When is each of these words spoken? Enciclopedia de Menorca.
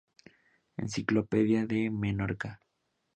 Enciclopedia 0.83 1.67
de 1.67 1.91
Menorca. 1.91 2.59